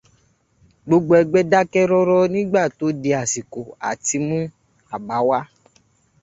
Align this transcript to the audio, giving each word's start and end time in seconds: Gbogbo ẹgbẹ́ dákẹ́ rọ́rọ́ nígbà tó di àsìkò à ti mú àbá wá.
Gbogbo 0.87 1.13
ẹgbẹ́ 1.21 1.47
dákẹ́ 1.51 1.87
rọ́rọ́ 1.91 2.29
nígbà 2.33 2.61
tó 2.77 2.85
di 3.01 3.09
àsìkò 3.21 3.61
à 3.87 3.89
ti 4.05 4.17
mú 4.27 4.39
àbá 4.95 5.15
wá. 5.29 5.39